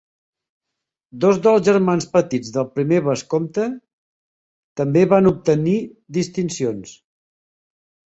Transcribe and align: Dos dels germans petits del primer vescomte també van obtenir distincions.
Dos 1.25 1.39
dels 1.47 1.65
germans 1.65 2.07
petits 2.15 2.49
del 2.55 2.65
primer 2.77 3.01
vescomte 3.07 3.65
també 4.81 5.03
van 5.11 5.31
obtenir 5.33 5.77
distincions. 6.19 6.95